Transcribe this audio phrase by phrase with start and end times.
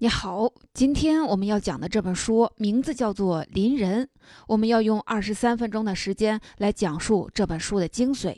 [0.00, 4.04] 你好，今天我们要讲的这本书名字叫做《邻人》，
[4.46, 8.36] 我们要用二十三分钟的时间来讲述这本书的精髓。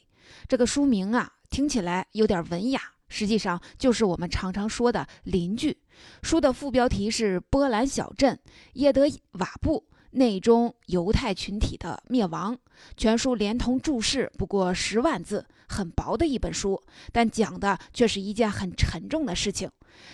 [0.49, 5.77] 这个书名啊，听起来有点文雅，实际上就是我们常常说的邻居。
[6.23, 8.38] 书的副标题是《波兰小镇
[8.72, 9.03] 耶德
[9.33, 12.54] 瓦布内中犹太群体的灭亡》，
[12.97, 19.70] 全书连同注释不过十万字，很薄的一本书，但讲的却是一件很沉重的事情。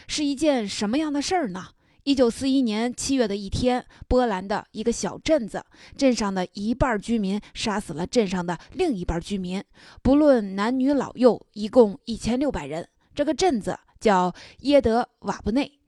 [0.08, 1.68] 是一件什么样的事儿呢？
[2.04, 5.64] 一九四一年七月的一天，波兰的一个小镇子，
[5.96, 9.62] 镇上的一半居民杀死了镇上的另一半居民，
[10.02, 12.88] 不论男女老幼，一共一千六百人。
[13.12, 15.80] 这个镇子叫耶德瓦布内，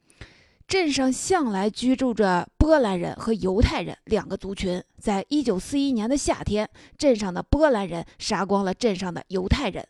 [0.68, 4.84] 镇上向来居住着波兰人和犹太人两个族群。
[4.98, 6.68] 在一九四一年的夏天，
[6.98, 9.82] 镇上的波兰人杀光了镇上的犹太人。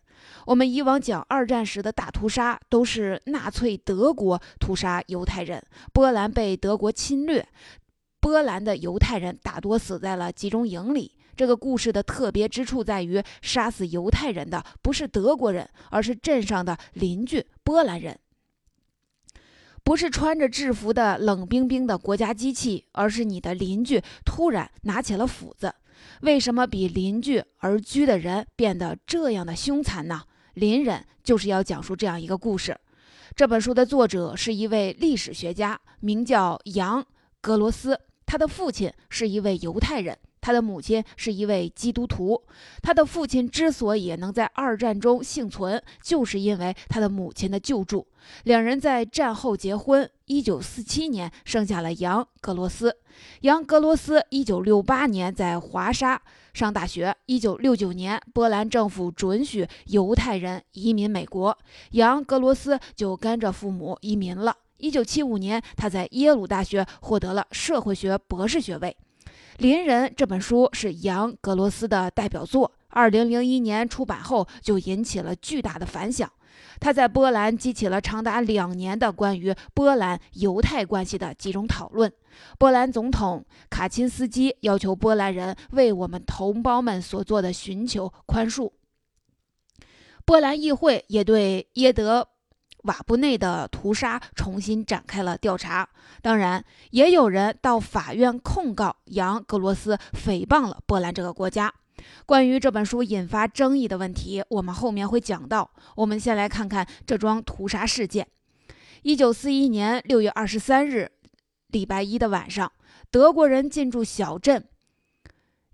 [0.46, 5.60] 我们以往讲二战时的大屠杀，都是纳粹德国屠杀犹太人，
[5.92, 7.45] 波兰被德国侵略，
[8.20, 11.17] 波兰的犹太人大多死在了集中营里。
[11.34, 18.17] 这个故事的特别之处在于，杀死犹太人的不是德国人，而是镇上的邻居波兰人，
[19.89, 25.75] 不是穿着制服的冷冰冰的国家机器，而是你的邻居突然拿起了斧子。
[26.20, 30.20] 为什么比邻居而居的人变得这样的凶残呢？
[30.53, 32.77] 邻人就是要讲述这样一个故事。
[33.34, 37.02] 这本书的作者是一位历史学家，名叫杨
[37.41, 40.19] 格罗斯，他的父亲是一位犹太人。
[40.41, 42.42] 他的母亲是一位基督徒。
[42.83, 48.06] 他的父亲之所以能在二战中幸存，就是因为他的母亲的救助。
[48.45, 52.95] 两人在战后结婚，一九四七年生下了杨格罗斯。
[53.41, 56.20] 杨格罗斯一九六八年在华沙
[56.52, 57.14] 上大学。
[57.27, 61.56] 一九六九年，波兰政府准许犹太人移民美国，
[61.92, 64.55] 杨格罗斯就跟着父母移民了。
[64.77, 68.97] 一九七五年，他在耶鲁大学获得了社会学博士学位。
[69.59, 76.30] 《邻人》这本书是杨格罗斯的代表作，二零零一年出版后就引起了巨大的反响。
[76.79, 82.13] 他在波兰激起了长达两年的关于波兰犹太关系的集中讨论。
[82.57, 88.70] 波兰总统卡钦斯基要求波兰人为我们同胞们所做的寻求宽恕。
[90.24, 92.29] 波兰议会也对耶德。
[92.88, 95.88] 瓦布内的屠杀重新展开了调查，
[96.22, 101.72] 当然也有人到法院控告杨格罗斯诽谤了波兰这个国家。
[102.24, 105.70] 关于这本书引发争议的问题，我们后面会讲到。
[105.96, 108.26] 我们先来看看这桩屠杀事件。
[109.02, 111.10] 一九四一年六月二十三日，
[111.68, 112.72] 礼拜一的晚上，
[113.10, 114.66] 德国人进驻小镇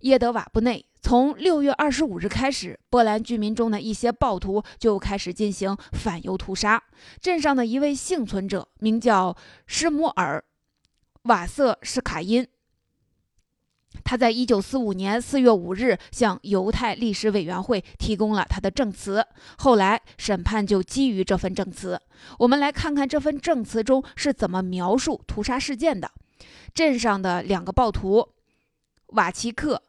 [0.00, 0.86] 耶德瓦布内。
[1.04, 6.82] 从六月二十五日开始，波兰居民中的一些暴徒就开始进行反犹屠杀。
[7.20, 10.43] 镇上的一位幸存者名叫施姆尔·
[11.28, 12.48] 瓦瑟施卡因，
[14.03, 19.26] 他在一九四五年四月五日向犹太历史委员会提供了他的证词。
[19.59, 22.00] 后来审判就基于这份证词。
[22.38, 26.10] 我们来看看这份证词中是怎么描述屠杀事件的。
[26.72, 28.31] 镇上的两个暴徒
[29.09, 29.82] 瓦奇克。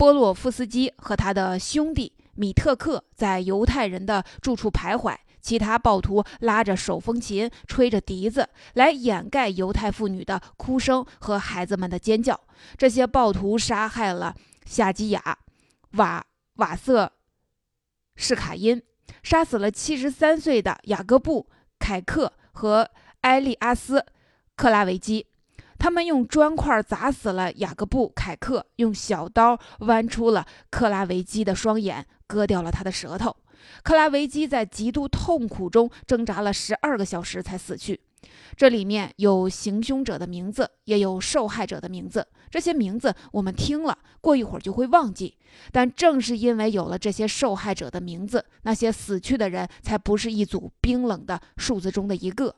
[0.00, 12.40] 波洛夫斯基和他的兄弟米特克在犹太人的住处徘徊，其他暴徒拉着手风琴，吹着笛子来掩盖犹太妇女的哭声和孩子们的尖叫。
[12.78, 14.34] 这些暴徒杀害了
[14.64, 15.36] 夏基亚、
[15.90, 16.24] 瓦
[16.54, 17.12] 瓦瑟
[18.16, 18.82] 施卡因，
[19.22, 21.46] 杀死了七十三岁的雅各布
[21.78, 22.88] 凯克和
[23.20, 24.06] 埃利阿斯
[24.56, 25.26] 克拉维基。
[25.80, 33.34] 他们用砖块砸死了雅各布·凯克，用小刀剜出了克拉维基的双眼，割掉了他的舌头。
[33.82, 37.98] 克拉维基在极度痛苦中挣扎了十二个小时才死去。
[38.54, 42.26] 这里面有行凶者的名字，也有受害者的名字。
[42.50, 45.38] 这些名字我们听了，过一会儿就会忘记。
[45.72, 52.54] 但正是因为有了这些受害者的名字，那些死去的人才不是一组冰冷的数字中的一个。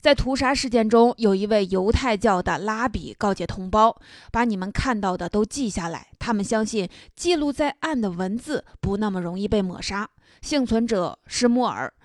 [0.00, 4.00] 在屠杀事件中，有一位犹太教的拉比告诫同胞
[4.32, 10.08] ：“把你们看到的都记下来。”他们相信记录在案的文字不那么容易被抹杀。
[10.40, 11.92] 幸存者施莫尔·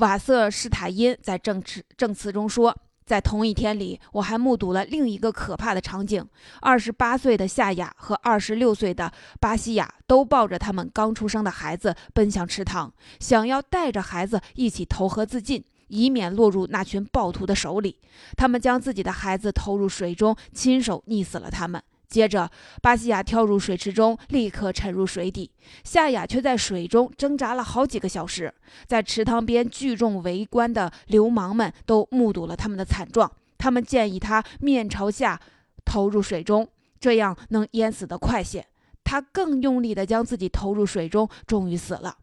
[0.00, 2.74] 瓦瑟施塔因在证词证词中说
[3.04, 6.26] ：“在同一天里，我还目睹了另一个可怕的场景：
[6.62, 15.62] 二十八岁的夏雅和二十六岁的巴西亚都抱着他们刚出生的孩子奔向池塘，想要带着孩子一起投河自尽。”
[15.94, 17.98] 以免落入那群暴徒的手里，
[18.36, 21.80] 他们将自己的孩子投入水中，亲手溺死了他们。
[22.08, 22.50] 接着，
[22.82, 25.50] 巴西亚跳入水池中，立刻沉入水底。
[25.84, 28.52] 夏亚却在水中挣扎了好几个小时。
[28.86, 33.30] 在池塘边聚众围观的流氓们都目睹了他们的惨状。
[33.56, 35.40] 他们建议他面朝下
[35.84, 36.68] 投入水中，
[37.00, 38.66] 这样能淹死得快些。
[39.02, 42.16] 他更用力地将自己投入水中，终于死了。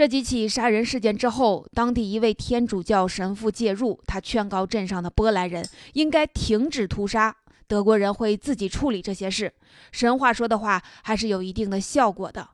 [0.00, 5.62] 这几起杀人事件之后，当地一位天主教神父介入，他劝告镇上的波兰人
[5.92, 7.36] 应该停止屠杀，
[7.66, 9.52] 德国人会自己处理这些事。
[9.92, 12.48] 神话说的话还是有一定的效果的，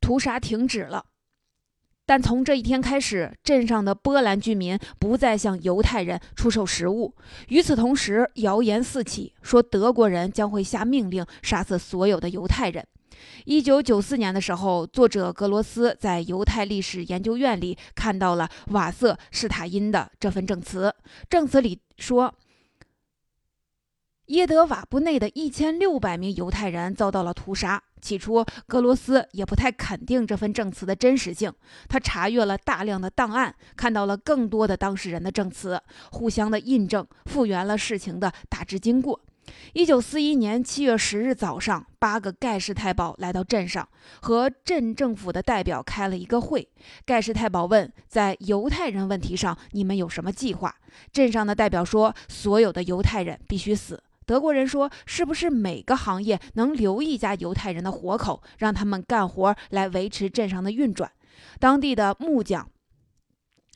[0.00, 1.06] 屠杀停止了。
[2.04, 7.14] 但从这一天开始，镇上的波兰居民不再向犹太人出售食物。
[7.46, 12.84] 与此同时，谣言四起，说德国人将会下命令杀死所有的犹太人。
[13.44, 20.94] 一九九四年的时候，作者格罗斯在犹太历史研究院里看到了瓦瑟施塔因的这份证词。
[21.28, 22.34] 证词里说，
[24.26, 27.82] 耶德瓦布内的一千六百名犹太人遭到了屠杀。
[28.00, 31.50] 起初，格罗斯也不太肯定这份证词的真实性。
[31.88, 35.80] 他查阅了大量的档案，看到了更多的当事人的证词，
[36.12, 39.22] 互相的印证，复原了事情的大致经过。
[39.72, 43.88] 一九四一年七月十日早上，八个盖世太保来到镇上，
[44.20, 46.68] 和镇政府的代表开了一个会。
[47.04, 50.74] 盖世太保问：“在犹太人问题上，你们有什么计划？”
[51.12, 61.10] 镇上的代表说：“所有的犹太人必须死。”德国人说：“是不是每个行业能留一家犹太人的活口，让他们干活来维持镇上的运转？”
[61.58, 62.68] 当地的木匠。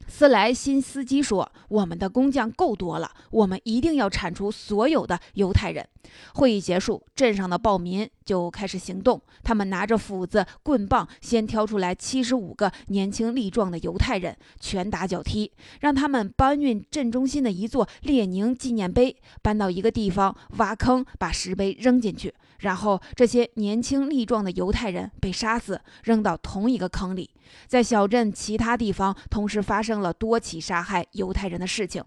[0.07, 5.87] 斯莱辛斯基说：“我们的工匠够多了，我们一定要铲除所有的犹太人。”
[6.35, 9.21] 会议结束，镇上的暴民就开始行动。
[9.43, 15.51] 他们拿着斧子、棍棒，先挑出来七十五个年轻力壮的犹太人，拳打脚踢，
[15.81, 22.35] 让他们搬运镇中心的一座列宁纪念碑，搬到一个地方，挖坑，把石碑扔进去。
[22.59, 27.31] 然后，这些年轻力壮的犹太人被杀死，扔到同一个坑里。
[27.69, 32.03] 在小镇其他地方，同时发生了多起杀害犹太人的事情：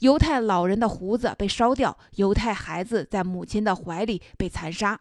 [0.00, 4.98] 犹太老人的胡子被烧掉，犹太孩子在母亲的怀里被残杀。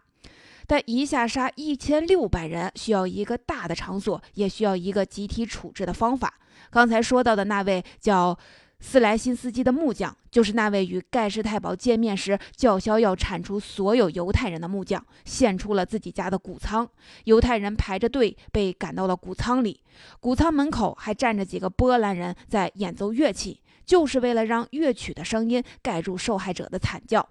[0.67, 6.35] 但一下杀一千六百人，需要一个大的场所，也需要一个集体处置的方法。
[6.69, 8.37] 刚才说到的那位叫……
[8.81, 16.89] 斯莱辛斯基的木匠就是那位与盖世太保见面时叫嚣要铲除所有犹太人的木匠，献出了自己家的谷仓。
[17.25, 19.81] 犹太人排着队被赶到了谷仓里，
[20.19, 27.27] 谷仓门口还站着几个波兰人在演奏乐器，就是为了让乐曲的声音盖住受害者的惨叫。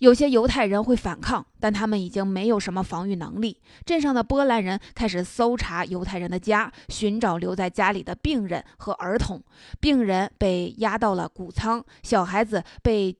[0.00, 3.60] 有些犹太人会反抗，但他们已经没有什么防御能力。
[3.84, 9.42] 镇上的波兰人开始搜查犹太人的家，寻找留在家里的病人和儿童。
[9.78, 13.14] 病人被押到了谷仓，小孩子被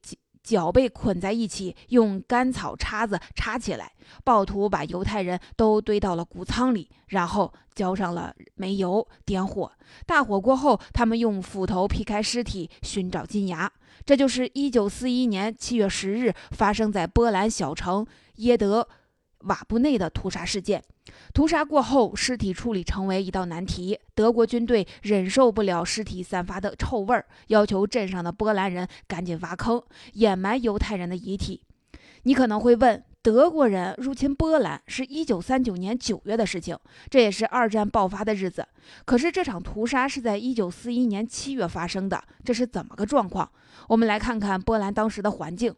[0.50, 3.93] 脚被捆在一起，用干草叉子插起来。
[4.25, 9.70] 暴徒把犹太人都堆到了谷仓里，然后浇上了煤油，点火。
[10.06, 13.70] 大火过后，他们用斧头劈开尸体，寻找金牙。
[14.05, 18.05] 这就是一九四一年七月十日发生在波兰小城
[18.37, 18.88] 耶德
[19.43, 20.82] 瓦布内的屠杀事件。
[21.32, 23.98] 屠杀过后，尸体处理成为一道难题。
[24.14, 29.82] 德国军队忍受不了尸体散发的臭味儿，要求镇上的波兰人赶紧挖坑，
[30.14, 31.62] 掩埋犹太人的遗体。
[32.22, 33.04] 你可能会问。
[33.22, 36.74] 德国人入侵波兰是一九三九年九月的事情，
[37.10, 38.66] 这也是二战爆发的日子。
[39.04, 43.52] 可是这场屠杀是在一九四一年七月发生的，这是怎么个状况？
[43.88, 45.75] 我们来看看波兰当时的环境。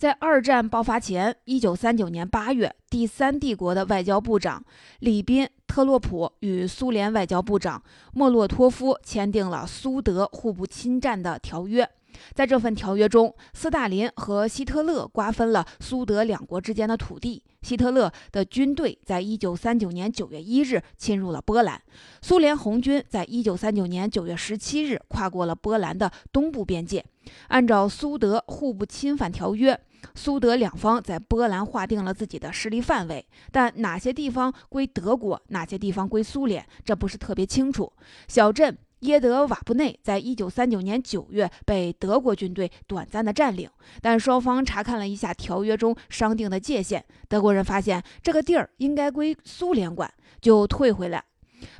[0.00, 4.64] 在二战爆发前，一九三九年八月，第三帝国的外交部长
[5.00, 7.82] 里宾特洛普与苏联外交部长
[8.14, 11.86] 莫洛托夫签订了苏德互不侵占的条约。
[12.32, 17.42] 在这份条约中，斯大林和希特勒瓜分了苏德两国之间的土地。
[17.60, 21.80] 希特勒的军队在一九三九年九月一日侵入了波兰，
[22.22, 27.04] 苏联红军在一九三九年九月十七日跨过了波兰的东部边界。
[27.48, 29.78] 按照苏德互不侵犯条约，
[30.14, 37.92] 苏德两方在波兰划定了自己的势力范围，但哪些地方归德国，哪些地方归苏联，这不是特别清楚。
[38.28, 38.76] 小镇。
[39.00, 43.66] 耶德瓦布内在一九三九年九月被德国军队短暂的占领，
[44.02, 51.24] 但双方查看了一下条约中商定的界限，德国人发现这个地儿应该归苏联管，就退回来，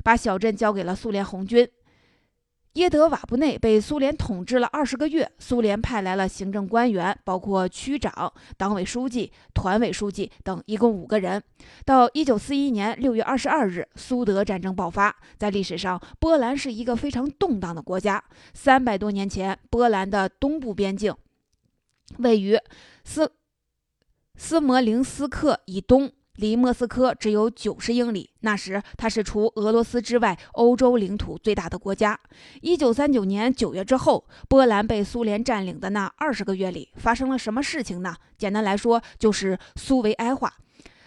[0.03, 1.69] 把小镇交给了苏联红军。
[2.75, 11.43] 耶德瓦布内被苏联统治了二十个月，苏联派来了行政官员，包括区长、党委书记、团委书记等，一共五个人。
[11.83, 15.13] 到一九四一年六月二十二日，苏德战争爆发。
[15.37, 18.23] 在历史上，波兰是一个非常动荡的国家。
[18.53, 21.13] 三百多年前，波兰的东部边境
[22.19, 22.57] 位于
[23.03, 23.33] 斯
[24.37, 26.09] 斯摩棱斯克以东。
[26.35, 28.29] 离莫斯科只有九十英里。
[28.41, 32.19] 那时，它是除俄罗斯之外欧洲领土最大的国家。
[32.61, 38.15] 一九三九年九月之后，波兰被苏联占领的那二十个月里，发生了什么事情呢？
[38.37, 40.53] 简单来说，就是苏维埃化。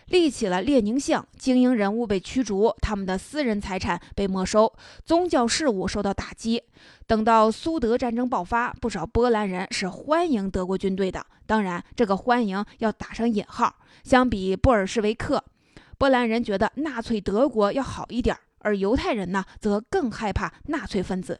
[0.08, 4.72] 立起了列宁像，精英人物被驱逐，他们的私人财产被没收，
[5.04, 6.62] 宗教事务受到打击。
[7.06, 13.76] 等到苏德战争爆发，不少波兰人是欢迎德国军队的，当然，这个欢迎要打上引号。
[14.02, 15.42] 相比布尔什维克，
[15.96, 18.40] 波兰人觉得纳粹德国要好一点儿。
[18.64, 21.38] 而犹太人呢，则更害怕纳粹分子，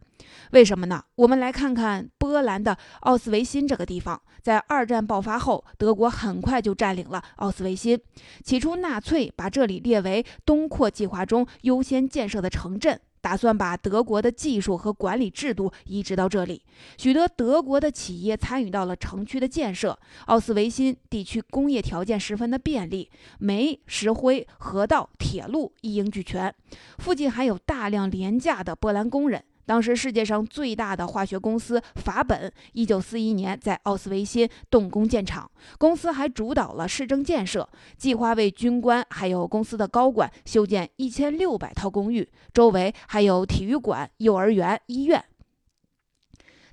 [0.53, 1.03] 为什么呢？
[1.17, 4.21] 我们来看看波兰的奥斯维辛这个地方。
[4.43, 7.99] 在二战爆发后，德国很快就占领了奥斯维辛。
[8.45, 13.01] 起初，纳粹把这里列为东扩计划中优先建设的城镇。
[13.25, 16.61] 打算把德国的技术和管理制度移植到这里，
[16.99, 19.99] 许多德国的企业参与到了城区的建设。
[20.27, 26.55] 奥斯维辛地区工业条件十分的便利，煤、石灰、河道、铁路一应俱全，
[26.99, 29.43] 附近还有大量廉价的波兰工人。
[29.67, 35.51] 当时世界上最大的化学公司法本，一九四一年在奥斯维辛动工建厂。
[35.79, 45.25] 公司还主导了市政建设，计划为军官还有公司的高管修建一千六百套公寓，周围还有体育馆、幼儿园、医院。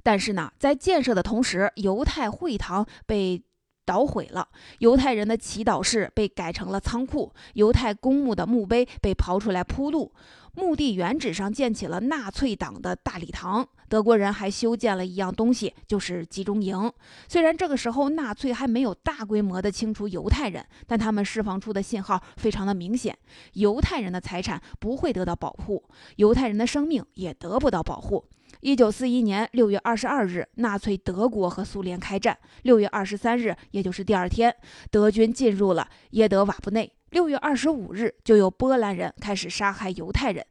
[0.04, 3.44] 但是呢，在建设的同时，犹太会堂被
[3.86, 4.48] 捣毁了，
[4.80, 10.12] 犹太人的祈祷室被改成了仓库，犹太公墓的墓碑被刨出来铺路。
[10.54, 16.92] 墓地原址上建起了纳粹党的大礼堂，德国人还修建了一样东西，就是集中营。
[17.28, 23.18] 虽然这个时候纳粹还没有大规模的清除犹太人，但他们释放出的信号非常的明显：
[23.54, 25.84] 犹太人的财产不会得到保护，
[26.18, 28.26] 犹太人的生命也得不到保护。
[28.62, 32.38] 一九四一年六月二十二日，纳粹德国和苏联开战。
[32.62, 34.56] 六月二十三日，也就是第二天，
[34.92, 36.92] 德军进入了耶德瓦布内。
[37.10, 40.46] 六月二十五日，就有波兰人开始杀害犹太人，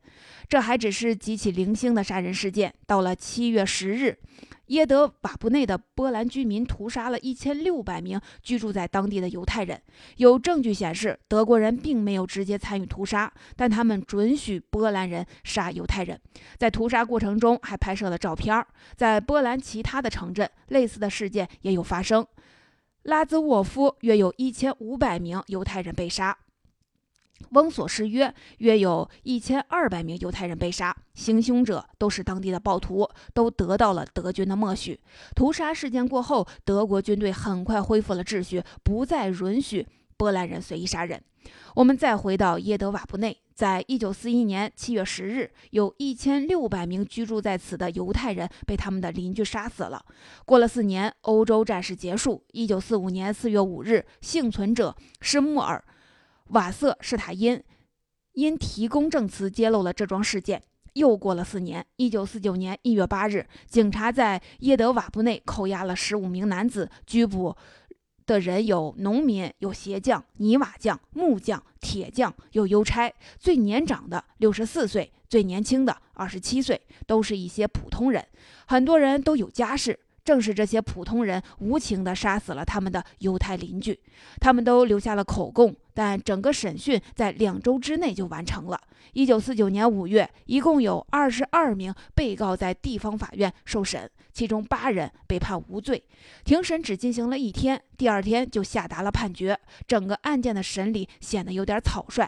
[0.48, 2.74] 这还只是几起零星的杀人事件。
[2.84, 4.18] 到了七月十日，
[4.70, 9.80] 耶德瓦布内的波兰居民屠杀了一千六百名居住在当地的犹太人。
[10.16, 16.20] 有证据显示，德国人并没有直接参与屠杀，但他们准许波兰人杀犹太人。
[16.56, 18.64] 在屠杀过程中，还拍摄了照片。
[18.96, 22.24] 在波兰其他的城镇，类似的事件也有发生。
[23.02, 26.36] 拉兹沃夫约有一千五百名犹太人被杀。
[27.50, 35.00] 翁索什约约有一千二百名犹太人被杀，行凶者都是当地的暴徒，都得到了德军的默许。
[35.34, 41.20] 屠杀事件过后，德国军队很快恢复了秩序，不再允许波兰人随意杀人。
[41.74, 50.04] 我们再回到耶德瓦布内，在一九四一年七月十日，有一千六百名居住在此的犹太人被他们的邻居杀死了。
[50.44, 52.44] 过了四年，欧洲战事结束。
[52.52, 55.82] 一九四五年四月五日，幸存者施穆尔。
[56.50, 57.62] 瓦瑟施塔因
[58.32, 60.62] 因提供证词揭露了这桩事件。
[60.94, 67.56] 又过了四年，一九四九年一月八日，警察在耶德瓦布内扣押了十五名男子，拘捕
[68.26, 73.12] 的人有农民、有鞋匠、泥瓦匠、木匠、铁匠，有邮差。
[73.38, 78.26] 最年长的六十四岁，最年轻的二十七岁，都是一些普通人。
[78.66, 80.00] 很多人都有家室。
[80.22, 83.98] 正是这些普通人无情地杀死了他们的犹太邻居，
[84.38, 88.80] 他们都留下了口供，但整个审讯在两周之内就完成了。
[89.12, 96.02] 一九四九年五月，一共有二十二名被告在地方法院受审，其中八人被判无罪。
[96.42, 102.26] 庭审只进行了一天，第二天就下达了判决，整个案件的审理显得有点草率。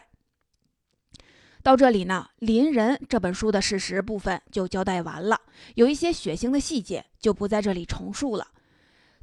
[1.62, 5.40] 到这里呢，《邻人》这本书的事实部分就交代完了，
[5.76, 8.48] 有一些血腥的细节就不在这里重述了。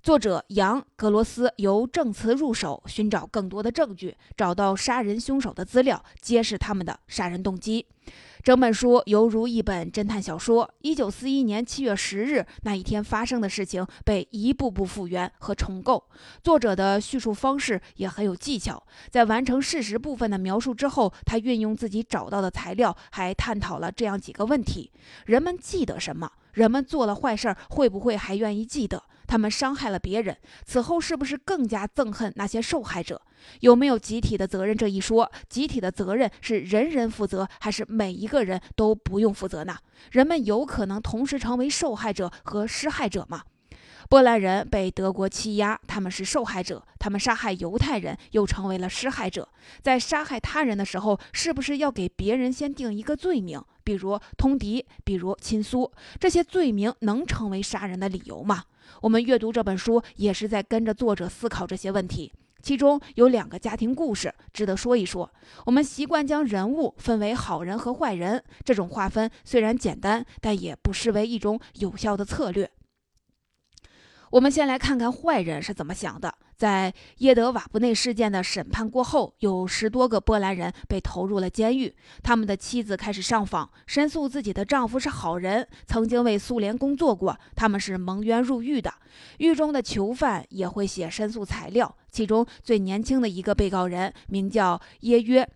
[0.02, 7.86] 作者杨格罗斯由证词入手，寻找更多的证据，找到杀人凶手的资料，揭示他们的杀人动机。
[8.42, 10.68] 整本书犹如一本侦探小说。
[10.80, 16.02] 一九四一年七月十日那一天发生的事情被一步步复原和重构。
[16.42, 24.90] 作者的叙述方式也很有技巧，在完成事实部分的描述之后，他运用自己找到的材料，还探讨了这样几个问题：
[25.26, 26.32] 人们记得什么？
[26.54, 29.04] 人们做了坏事儿，会不会还愿意记得？
[29.30, 33.22] 他们伤害了别人，此后是不是更加憎恨那些受害者？
[33.60, 35.32] 有没有集体的责任这一说？
[35.48, 39.78] 集体的责任是人人负责，还是每一个人都不用负责呢？
[40.10, 43.44] 人们有可能同时成为受害者和施害者吗？
[44.08, 49.48] 波兰人被德国欺压，他们是受害者；他们杀害犹太人，又成为了施害者。
[49.82, 55.92] 在杀害他人的时候，是不是要给别人先定一个罪名，比如通敌，比如亲苏？
[56.20, 58.64] 这些罪名能成为杀人的理由吗？
[59.02, 62.32] 我们阅读这本书，也是在跟着作者思考这些问题。
[62.62, 65.32] 其中有两个家庭故事值得说一说。
[65.66, 72.70] 我们习惯将人物分为好人和坏人，这种划分虽然简单，但也不失为一种有效的策略。
[74.32, 76.34] 我们先来看看坏人是怎么想的。
[76.56, 81.96] 在耶德瓦布内事件的审判过后，有十多个波兰人被投入了监狱。
[82.22, 88.94] 他们的妻子开始上访，申诉自己的丈夫是好人，曾经为苏联工作过，他们是蒙冤入狱的。
[89.38, 91.96] 狱中的囚犯也会写申诉材料。
[92.12, 95.48] 其中最年轻的一个被告人名叫耶约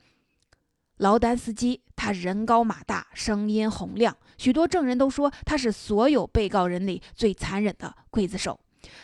[0.97, 8.57] 劳丹斯基，他人高马大，声音洪亮，许多证人都说他是所有被告人里最残忍的刽子手。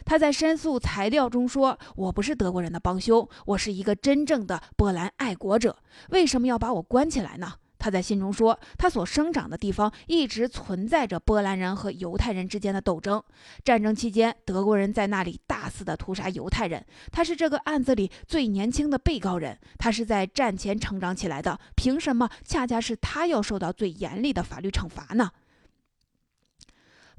[0.06, 5.78] 他在申诉材料中说：“我不是德国人的帮凶，我是一个真正的波兰爱国者。
[6.10, 13.24] 为什么要把我关起来呢？”他在信中说：“他所生长的地方一直存在着波兰人和犹太人之间的斗争。
[13.64, 16.86] 战争期间，德国人在那里大肆的屠杀犹太人。
[17.10, 21.58] 他是这个案子里最年轻的被告人，他是在战前成长起来的。
[21.76, 25.32] 凭什么恰恰是他要受到最严厉的法律惩罚呢？”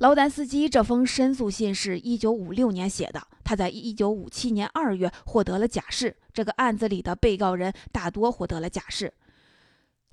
[0.00, 6.16] 劳丹斯基这封申诉信是一九五六年写的，他在一九五七年二月获得了假释。
[6.32, 9.12] 这个案子里的被告人大多获得了假释。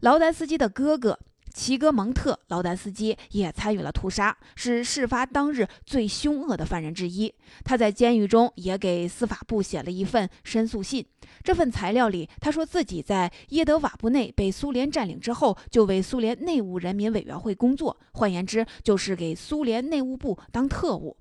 [0.01, 1.17] 劳丹斯基的哥哥。
[1.57, 7.33] 齐格蒙特·劳丹斯基也参与了屠杀，是事发当日最凶恶的犯人之一。
[7.63, 11.03] 他在监狱中也给司法部写了一份申诉信。
[11.43, 21.17] 这份材料里，他说自己在耶德瓦布内被苏联占领之后，就为苏联内务人民委员会工作，换言之，就是给苏联内务部当特务。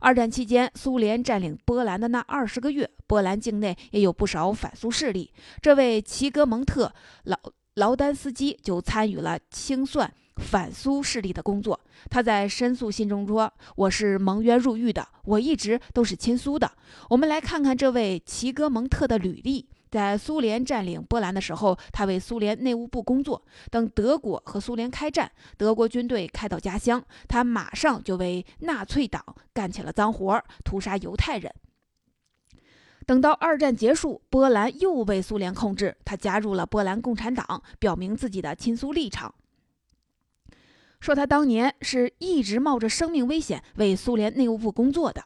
[0.00, 5.30] 二战期间，苏联占领波兰的那二十个月，波兰境内也有不少反苏势力。
[5.60, 6.86] 这位齐格蒙特·
[7.24, 7.38] 劳。
[7.74, 11.78] 劳丹斯基就参与了清算反苏势力的工作。
[12.08, 16.70] 他在申诉信中说：“我是蒙冤入狱的，我一直都是亲苏的。”
[17.10, 19.68] 我们来看看这位齐格蒙特的履历。
[19.90, 23.40] 在苏联占领波兰的时候，他为苏联内务部工作。
[23.70, 31.52] 等德国和苏联开战，德国军队开到家乡，他马上就为纳粹党干起了脏活，屠杀犹太人。
[33.06, 39.34] 等到二战结束，波兰又被苏联控制，他加入了波兰共产党，表明自己的亲苏立场，
[41.00, 45.24] 说他当年是一直冒着生命危险为苏联内务部工作的。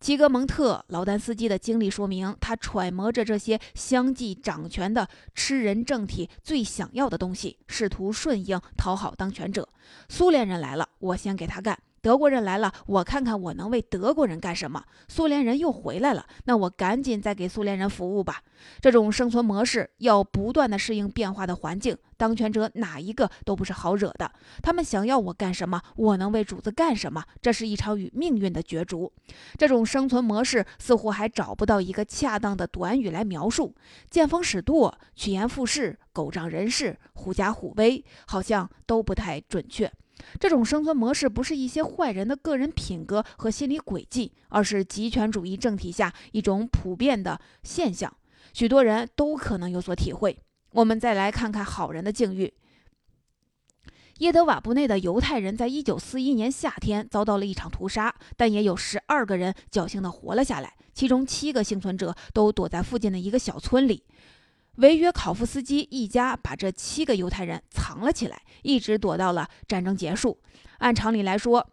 [0.00, 9.66] 齐格蒙特·劳丹斯基的经历说明，他揣摩着这些相继掌权的吃人政体最想要的东西，试图顺应讨好当权者。
[10.08, 11.78] 苏联人来了，我先给他干。
[12.04, 14.84] 德国人来了，我看看我能为德国人干什么。
[15.08, 18.42] 苏联人又回来了，那我赶紧再给苏联人服务吧。
[18.78, 24.30] 这种生存模式要不断的适应变化的环境，当权者哪一个都不是好惹的。
[24.62, 29.10] 他们想要我干什么，我能为主子干什么，这是一场与命运的角逐。
[29.56, 33.74] 这种生存模式似乎还找不到一个恰当的短语来描述。
[34.10, 39.90] 见风使舵、趋炎附势、狗仗人势、狐假虎威，好像都不太准确。
[40.38, 48.14] 这种生存模式不是一些坏人的个人品格和心理轨迹，而是极权主义政体下一种普遍的现象，
[48.52, 50.38] 许多人都可能有所体会。
[50.72, 52.52] 我们再来看看好人的境遇。
[54.18, 64.04] 耶德瓦布内的犹太人在一九四一年夏天遭到了一场屠杀，但也有十二个人侥幸地活了下来，其中七个幸存者都躲在附近的一个小村里。
[64.76, 70.40] 维约考夫斯基一家把这七个犹太人藏了起来，一直躲到了战争结束。
[70.78, 71.70] 按常理来说，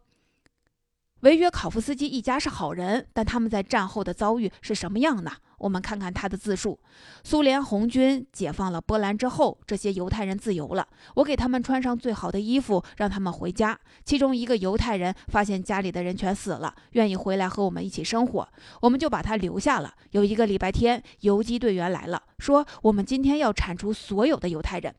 [1.22, 5.32] 维约考夫斯基一家是好人，但他们在战后的遭遇是什么样呢？
[5.62, 6.80] 我们看看他的自述：
[7.24, 10.88] 苏联红军解放了波兰之后，这些犹太人自由了。
[11.14, 13.80] 我给他们穿上最好的衣服，让他们回家。
[14.04, 18.50] 其中一个犹太人发现家里的人全死了，愿意回来和我们一起生活，
[18.82, 19.94] 我们就把他留下了。
[20.12, 24.94] 有一个礼拜天，游击队员来了，说我们今天要铲除所有的犹太人。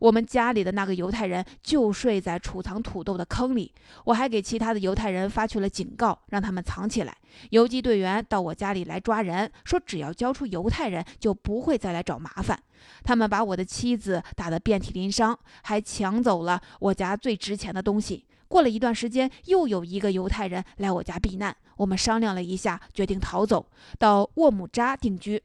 [0.00, 3.70] 我们家里的那个犹太人就睡在储藏土豆的坑里。
[4.04, 7.14] 我还给其他的犹太人发去了警告，让他们藏起来。
[7.50, 12.60] 游击队员到我家里来抓人，说只要交出犹太人，就不会再来找麻烦。
[13.02, 18.24] 他们把我的妻子打得遍体鳞伤，还抢走了我家最值钱的东西。
[18.48, 21.56] 过了一段时间，又有一个犹太人来我家避难。
[21.76, 23.66] 我们商量了一下，决定逃走，
[23.98, 25.42] 到沃姆扎定居。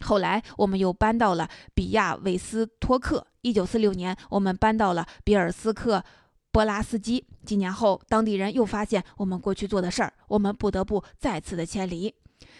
[0.00, 3.26] 后来，我们又搬到了比亚韦斯托克。
[3.42, 6.02] 一九四六年，我们搬到了比尔斯克
[6.50, 7.24] 波拉斯基。
[7.44, 12.14] 几年后，当地人又发现我们过去做的事儿，我们不得不再次的迁离。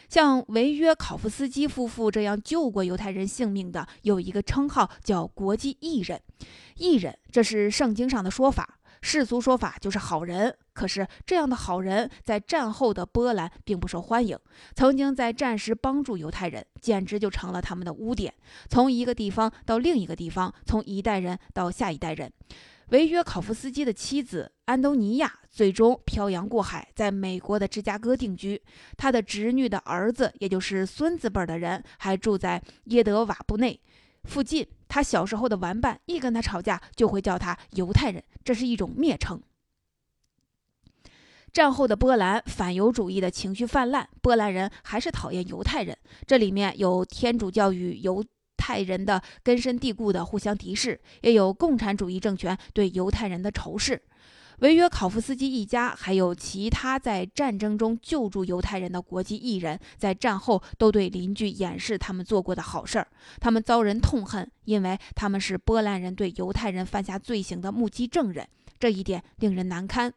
[0.09, 6.21] 像维约考夫斯基夫妇这样救过犹太人性命的，有一个称号叫国际义人。
[6.77, 8.77] 义人，这是圣经上的说法。
[9.03, 14.39] 世俗说法就是好人，可是这样的好人在战后的波兰并不受欢迎。
[14.75, 18.35] 曾经在战时帮助犹太人，简直就成了他们的污点。
[18.69, 22.31] 从一个地方到另一个地方，从一代人到下一代人。
[22.91, 28.61] 维约考夫斯基的妻子安东尼亚最终漂洋过海，在美国的芝加哥定居。
[28.97, 33.81] 他的侄女的儿子，也就是孙子辈的人，还住在耶德瓦布内
[34.25, 34.67] 附近。
[34.89, 39.41] 他小时候的玩伴一跟他吵架，就会叫他犹太人，这是一种蔑称。
[41.53, 48.25] 战后的波兰反犹主义的情绪泛滥，波兰人还是讨厌犹太人，这里面有天主教与犹
[48.61, 54.03] 太人的根深蒂固的互相敌视，也有共产主义政权对犹太人的仇视。
[54.59, 63.09] 维约考夫斯基一家，还有其他在战争中救助犹太人的国际艺人，在战后都对邻居掩饰他们做过的好事儿。
[63.41, 68.47] 他们遭人痛恨，因为他们是波兰人对犹太人犯下罪行的目击证人。
[68.81, 70.13] 这一点令人难堪。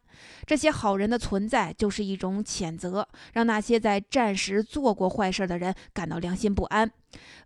[0.47, 6.89] 这些好人的存在就是一种谴责，让那些在战时做过坏事的人感到良心不安。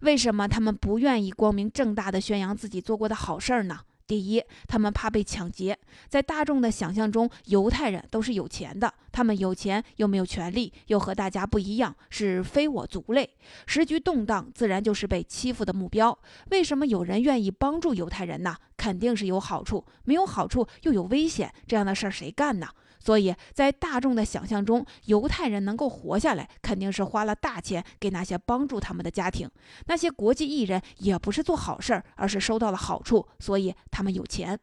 [0.01, 3.79] 为什么他们不愿意光明正大的宣扬自己做过的好事呢？
[4.07, 5.77] 第一，他们怕被抢劫。
[6.07, 13.29] 在大众的想象中，犹太人都是有钱的，他们有钱又没有权利，又和大家不一样，是非我族类。
[13.65, 16.17] 时局动荡，自然就是被欺负的目标。
[16.51, 18.55] 为什么有人愿意帮助犹太人呢？
[18.77, 22.67] 肯定是有好处，没有好处又有危险，这样的事儿谁干呢？
[23.07, 29.49] 所以在大众的想象中，犹太人能够活下来，肯定是花了大钱给那些帮助他们的家庭。
[29.85, 34.59] 那些国际艺人也不是做好事儿，而是收到了好处，所以他们有钱。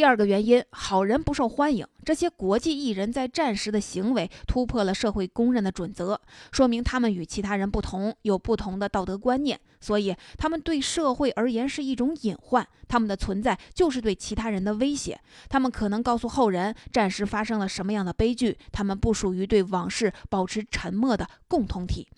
[0.00, 1.86] 第二个原因，好人不受欢迎。
[2.06, 6.18] 这些国际艺人在战时的行为突破了社会公认的准则，
[6.50, 12.66] 说明他们与其他人不同，有不同的道德观念，所以他们对社会而言是一种隐患。
[12.88, 15.20] 他们的存在就是对其他人的威胁。
[15.50, 22.08] 他们可能告诉后人战时发生了什么样的悲剧，他们不属于对往事保持沉默的共同体。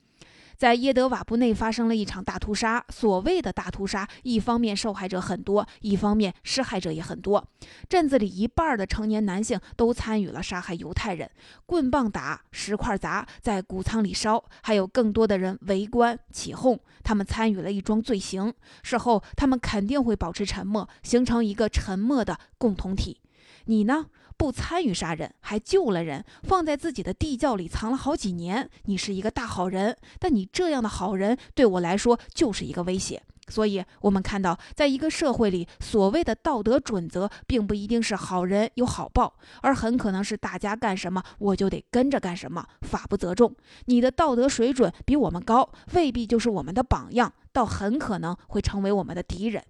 [0.56, 2.84] 在耶德瓦布内发生了一场大屠杀。
[2.88, 7.46] 所谓的大屠杀，一方面受害者很多，一方面施害者也很多。
[7.88, 11.30] 镇子里一半的成年男性都参与了杀害犹太人，
[11.66, 16.78] 棍棒打，石块砸，在谷仓里烧，还有更多的人围观起哄。
[17.02, 18.52] 他们参与了一桩罪行。
[18.82, 23.20] 事后，他们肯定会保持沉默，形成一个沉默的共同体。
[23.66, 24.06] 你呢？
[24.42, 28.68] 不参与杀人，还救了人，放在自己的地窖里藏了好几年。
[28.86, 33.22] 你是一个大好人，但你这样的好人对我来说就是一个威胁。
[33.46, 43.54] 所以，我们看到，在一个社会里，所谓的道德准则，并不一定是好人有好报，而很可能是大家干什么我就得跟着干什么，法不责众。
[43.84, 49.62] 你的道德水准比我们高，未必就是我们的榜样，倒很可能会成为我们的敌人。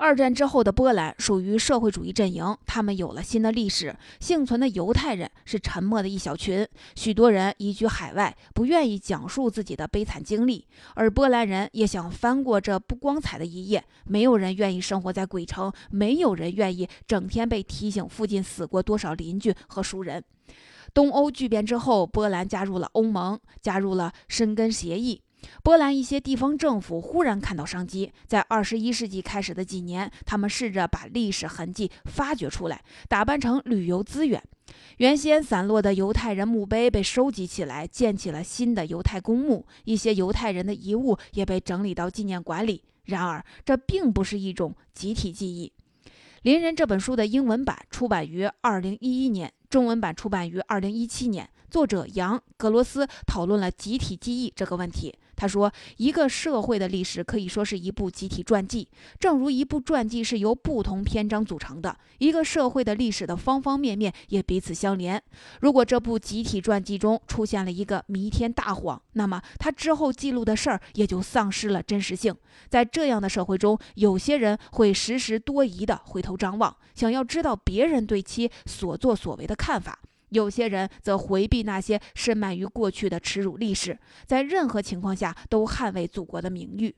[0.00, 3.94] 二战之后的波兰属于社会主义阵营，他们有了新的历史。
[4.18, 13.84] 幸存的犹太人是沉默的一小群，许多人移居海外，不愿意讲述自己的悲惨经历，而波兰人也想翻过这不光彩的一页。
[14.06, 20.24] 没有人愿意生活在鬼城，没有人愿意整天被提醒附近死过多少邻居和熟人。
[20.94, 25.20] 东欧剧变之后，波兰加入了欧盟，加入了申根协议。
[25.62, 34.42] 波兰一些地方政府忽然看到商机，在二十一世纪开始的几年，他们试着把历史痕迹发掘出来，打扮成旅游资源。
[34.98, 39.66] 原先散落的犹太人墓碑被收集起来，建起了新的犹太公墓。
[39.84, 42.82] 一些犹太人的遗物也被整理到纪念馆里。
[43.04, 45.72] 然而，这并不是一种集体记忆。
[46.42, 51.48] 《邻人》这本书的英文版出版于二零一一年，中文版出版于二零一七年。
[51.68, 55.14] 作者杨·格罗斯讨论了集体记忆这个问题。
[55.40, 58.86] 他说：“一个社会的历史可以说是一部集体传记，
[59.18, 61.96] 正如一部传记是由不同篇章组成的。
[62.18, 65.22] 一个社会的历史的方方面面也彼此相连。
[65.62, 72.36] 如果这部集体传记中出现了一个弥天大谎，那么他之后记录的事儿也就丧失了真实性。
[72.68, 86.96] 在这样的社会中，有些人会时时多疑地回头张望，想要知道别人对其所作所为的看法。”有些人则回避那些深埋于过去的耻辱历史，在任何情况下都捍卫祖国的名誉。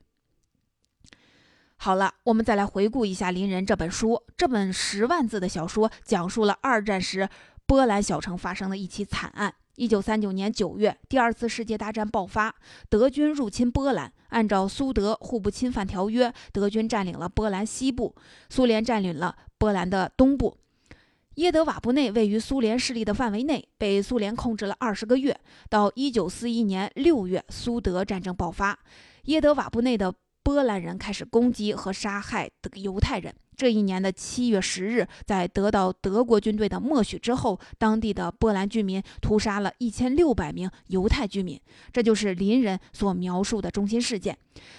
[1.77, 4.23] 好了，我们再来回顾一下《邻人》这本书。
[4.37, 7.27] 这本十万字的小说讲述了二战时
[7.65, 9.53] 波兰小城发生的一起惨案。
[9.75, 12.55] 一九三九年九月，第二次世界大战爆发，
[12.89, 14.13] 德军入侵波兰。
[14.29, 18.15] 按照苏德互不侵犯条约，德军占领了波兰西部，
[18.49, 20.57] 苏联占领了波兰的东部。
[21.35, 25.35] 耶德瓦布内位于苏联势力的范围内，被苏联控制了二十个月。
[25.67, 28.77] 到一九四一年六月，苏德战争爆发，
[29.23, 33.33] 耶德瓦布内的波兰人开始攻击和杀害犹太人。
[33.55, 41.59] 这一年的七月十日，在得到德国军队的默许之后，当地的波兰居民屠杀了一千六百名犹太居民。
[41.91, 44.37] 这就是邻人所描述的中心事件。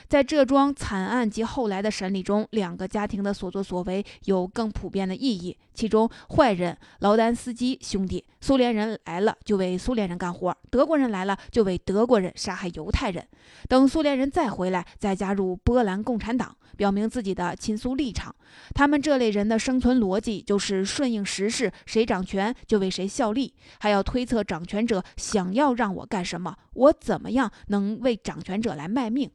[0.08, 5.56] 在这桩惨案及后来的审理中，两个家庭的所作所为有更普遍的意义。
[5.72, 13.26] 其中，坏人劳丹斯基兄弟，苏联人来了就为苏联人干活，德国人来了就为德国人杀害犹太人。
[13.68, 18.32] 等苏联人再回来，再加入波兰共产党，表明自己的亲苏立场。
[18.72, 29.30] 他们这类人的生存逻辑就是顺应时势，谁掌权就为谁效力，还要推测掌权者想要让我干什么，我怎么样能为掌权者来卖命。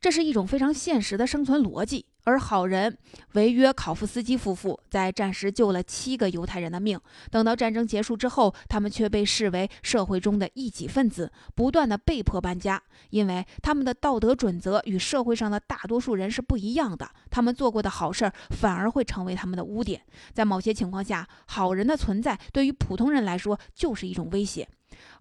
[0.00, 2.06] 这是一种非常现实的生存逻辑。
[2.24, 2.96] 而好人
[3.32, 6.98] 维约考夫斯基夫妇在战时救了七个犹太人的命，
[7.30, 17.10] 等到战争结束之后，他们却被视为社会中的异己分子，不断的被迫搬家，因为他们的道德准则与社会上的大多数人是不一样的。
[17.30, 20.02] 他们做过的好事儿反而会成为他们的污点。
[20.32, 24.68] 在某些情况下，好人的存在对于普通人来说就是一种威胁。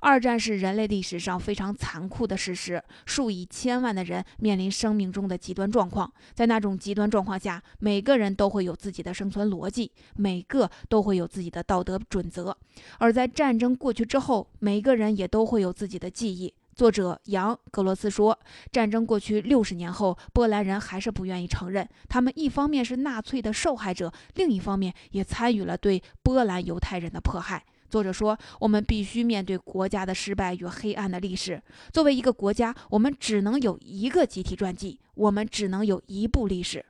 [0.01, 6.11] 二战是人类历史上非常残酷的事实，数以千万的人面临生命中的极端状况。
[6.33, 12.55] 在那种极端状况下，每个人都会有自己的生存逻辑，每个都会有自己的道德准则。
[12.97, 16.53] 而在战争过去之后，每个人也都会有自己的记忆。
[16.73, 18.39] 作者杨格罗斯说，
[18.71, 27.65] 战争过去六十年后，波兰人还是不愿意承认，他们一方面是纳粹的受害者，另一方面也参与了对波兰犹太人的迫害。
[27.89, 31.61] 作者说：“我们必须面对国家的失败与黑暗的历史。
[31.91, 36.85] 作为一个国家，我们只能有一个集体传记，我们只能有一部历史。”